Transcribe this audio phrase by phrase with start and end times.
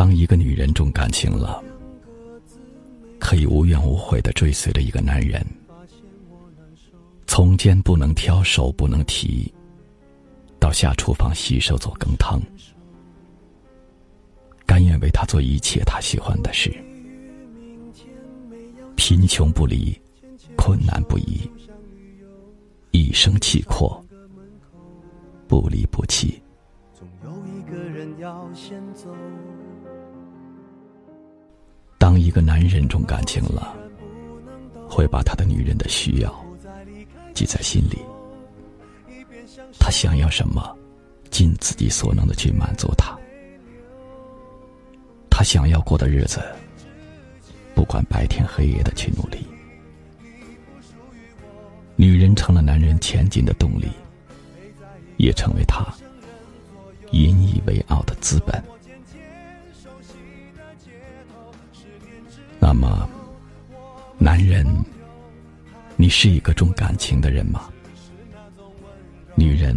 [0.00, 1.62] 当一个女人重感情了，
[3.18, 5.44] 可以无怨无悔的追随着一个男人，
[7.26, 9.52] 从肩不能挑，手不能提，
[10.58, 12.40] 到下厨房洗手做羹汤，
[14.64, 16.74] 甘愿为他做一切他喜欢的事，
[18.96, 19.94] 贫穷不离，
[20.56, 21.42] 困难不移，
[22.90, 24.02] 一生气阔，
[25.46, 26.40] 不离不弃。
[26.94, 29.14] 总有一个人要先走。
[32.30, 33.74] 一个男人重感情了，
[34.88, 36.46] 会把他的女人的需要
[37.34, 37.98] 记在心里。
[39.80, 40.78] 他想要什么，
[41.28, 43.18] 尽自己所能的去满足他。
[45.28, 46.40] 他想要过的日子，
[47.74, 49.44] 不管白天黑夜的去努力。
[51.96, 53.88] 女人成了男人前进的动力，
[55.16, 55.84] 也成为他
[57.10, 58.62] 引以为傲的资本。
[62.72, 63.10] 那么，
[64.16, 64.64] 男人，
[65.96, 67.68] 你是一个重感情的人吗？
[69.34, 69.76] 女人，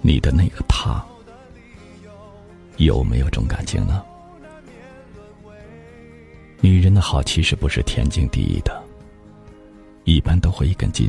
[0.00, 1.00] 你的那个他，
[2.78, 4.02] 有没有重感情呢？
[6.60, 8.82] 女人的好其实不是天经地义的，
[10.02, 11.08] 一般都会一根筋。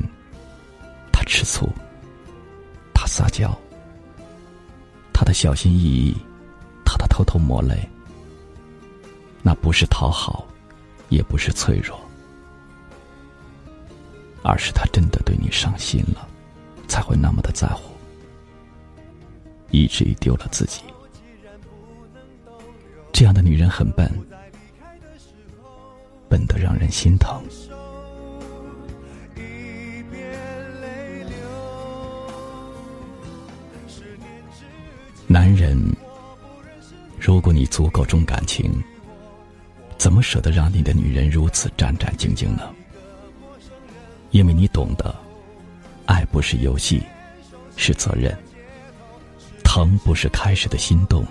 [1.11, 1.67] 她吃醋，
[2.93, 3.59] 她撒娇，
[5.11, 6.15] 她的小心翼翼，
[6.85, 7.75] 她的偷偷抹泪，
[9.41, 10.45] 那不是讨好。
[11.09, 11.99] 也不是脆弱，
[14.43, 16.27] 而是他真的对你伤心了，
[16.87, 17.91] 才会那么的在乎，
[19.71, 20.81] 以至于丢了自己。
[23.11, 24.09] 这样的女人很笨，
[26.29, 27.43] 笨得让人心疼。
[35.27, 35.77] 男人，
[37.19, 38.71] 如果你足够重感情。
[40.09, 42.73] 怎么舍得让你的女人如此战战兢兢呢？
[44.31, 45.15] 因为你懂得，
[46.07, 47.03] 爱不是游戏，
[47.75, 48.33] 是责任；
[49.63, 51.23] 疼不是开始的心动，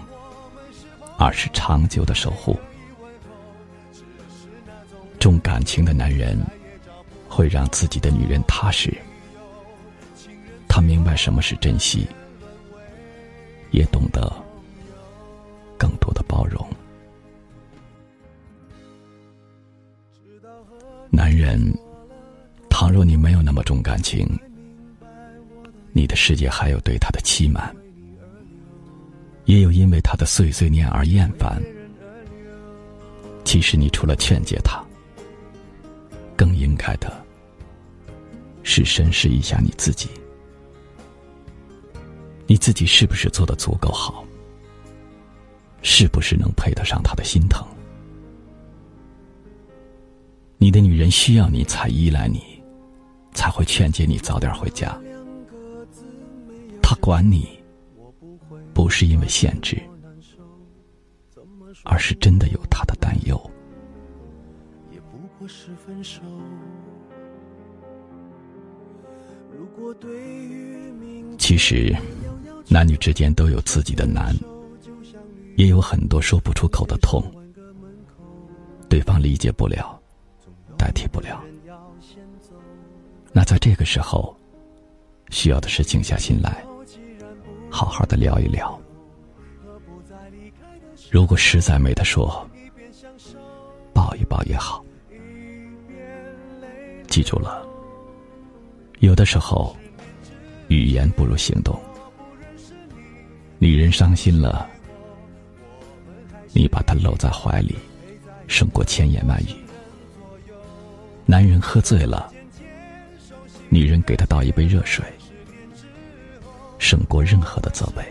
[1.18, 2.56] 而是长久的守护。
[5.18, 6.40] 重感情的男人
[7.28, 8.96] 会让自己的女人踏实，
[10.68, 12.06] 他明白什么是珍惜，
[13.72, 14.32] 也懂得
[15.76, 16.64] 更多的包容。
[21.10, 21.60] 男人，
[22.68, 24.28] 倘若你没有那么重感情，
[25.92, 27.74] 你的世界还有对他的欺瞒，
[29.46, 31.60] 也有因为他的碎碎念而厌烦。
[33.44, 34.84] 其实，你除了劝解他，
[36.36, 37.10] 更应该的
[38.62, 40.08] 是审视一下你自己，
[42.46, 44.22] 你自己是不是做的足够好？
[45.80, 47.66] 是不是能配得上他的心疼？
[50.60, 52.42] 你的女人需要你才依赖你，
[53.32, 54.98] 才会劝解你早点回家。
[56.82, 57.48] 她管你，
[58.74, 59.80] 不是因为限制，
[61.84, 63.40] 而是真的有她的担忧。
[71.38, 71.94] 其实，
[72.68, 74.34] 男女之间都有自己的难，
[75.56, 77.22] 也有很多说不出口的痛，
[78.88, 79.94] 对方理解不了。
[80.78, 81.42] 代替不了。
[83.32, 84.34] 那在这个时候，
[85.30, 86.64] 需要的是静下心来，
[87.70, 88.80] 好好的聊一聊。
[91.10, 92.48] 如果实在没得说，
[93.92, 94.82] 抱一抱也好。
[97.08, 97.66] 记住了，
[99.00, 99.76] 有的时候，
[100.68, 101.78] 语言不如行动。
[103.58, 104.68] 女人伤心了，
[106.52, 107.76] 你把她搂在怀里，
[108.46, 109.67] 胜过千言万语。
[111.30, 112.32] 男人喝醉了，
[113.68, 115.04] 女人给他倒一杯热水，
[116.78, 118.02] 胜过任何的责备。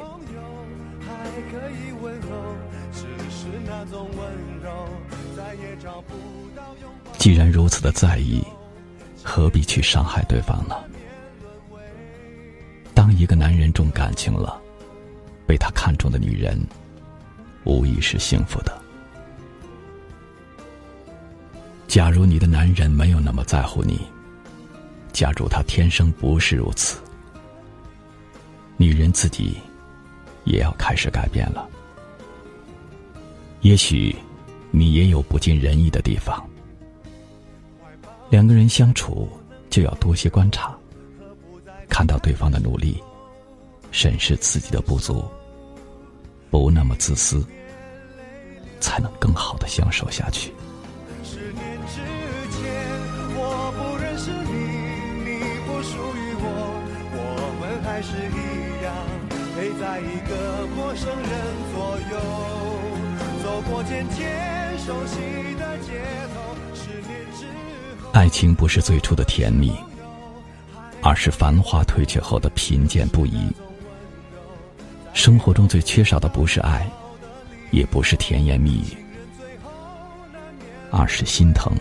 [7.17, 8.45] 既然如此的在意，
[9.23, 10.75] 何必去伤害对方呢？
[12.93, 14.61] 当一个男人重感情了，
[15.47, 16.55] 被他看中的女人，
[17.63, 18.79] 无疑是幸福的。
[21.97, 23.99] 假如你的男人没有那么在乎你，
[25.11, 26.99] 假如他天生不是如此，
[28.77, 29.57] 女人自己
[30.43, 31.67] 也要开始改变了。
[33.61, 34.15] 也许
[34.69, 36.47] 你也有不尽人意的地方，
[38.29, 39.27] 两个人相处
[39.67, 40.77] 就要多些观察，
[41.89, 43.01] 看到对方的努力，
[43.89, 45.25] 审视自己的不足，
[46.51, 47.43] 不那么自私。
[48.79, 50.53] 才能更好的相守下去。
[55.77, 56.81] 不属于我，
[57.13, 57.21] 我
[57.61, 58.91] 们还是一样
[59.53, 61.29] 陪在一个陌生人
[61.71, 62.17] 左右，
[63.43, 65.19] 走过渐渐熟悉
[65.53, 66.01] 的街
[66.33, 66.55] 头。
[66.73, 67.45] 十年之
[68.01, 69.71] 后，爱情不是最初的甜蜜，
[71.03, 73.47] 而是繁华褪去后的贫贱不移。
[75.13, 76.89] 生活中最缺少的不是爱，
[77.69, 78.97] 也不是甜言蜜语，
[80.89, 81.71] 而是心疼。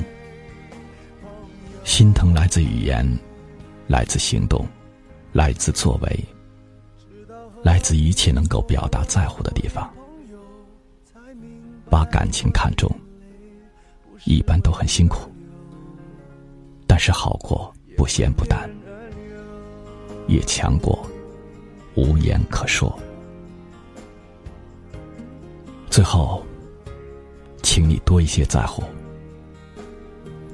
[1.83, 3.07] 心疼来自语言，
[3.87, 4.67] 来自行动，
[5.33, 6.25] 来自作为，
[7.63, 9.89] 来自一切能够表达在乎的地方。
[11.89, 12.91] 把感情看重，
[14.25, 15.31] 一般都很辛苦，
[16.87, 18.69] 但是好过不咸不淡，
[20.27, 21.07] 也强过
[21.95, 22.93] 无言可说。
[25.89, 26.45] 最后，
[27.63, 28.83] 请你多一些在乎，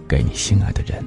[0.06, 1.02] 给你心爱的人，